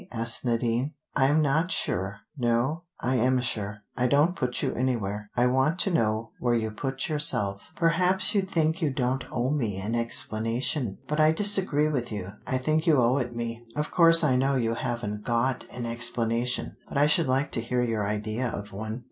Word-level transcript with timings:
asked 0.11 0.43
Nadine. 0.43 0.95
"I 1.15 1.25
am 1.27 1.43
not 1.43 1.69
sure. 1.69 2.21
No: 2.35 2.85
I 3.01 3.17
am 3.17 3.39
sure. 3.39 3.83
I 3.95 4.07
don't 4.07 4.35
put 4.35 4.63
you 4.63 4.73
anywhere. 4.73 5.29
I 5.37 5.45
want 5.45 5.77
to 5.81 5.91
know 5.93 6.31
where 6.39 6.55
you 6.55 6.71
put 6.71 7.07
yourself. 7.07 7.71
Perhaps 7.75 8.33
you 8.33 8.41
think 8.41 8.81
you 8.81 8.89
don't 8.89 9.23
owe 9.31 9.51
me 9.51 9.77
an 9.77 9.93
explanation. 9.93 10.97
But 11.07 11.19
I 11.19 11.31
disagree 11.31 11.87
with 11.87 12.11
you. 12.11 12.29
I 12.47 12.57
think 12.57 12.87
you 12.87 12.99
owe 12.99 13.17
it 13.17 13.35
me. 13.35 13.63
Of 13.75 13.91
course 13.91 14.23
I 14.23 14.35
know 14.35 14.55
you 14.55 14.73
haven't 14.73 15.23
got 15.23 15.67
an 15.69 15.85
explanation. 15.85 16.77
But 16.89 16.97
I 16.97 17.05
should 17.05 17.27
like 17.27 17.51
to 17.51 17.61
hear 17.61 17.83
your 17.83 18.07
idea 18.07 18.49
of 18.49 18.71
one." 18.73 18.99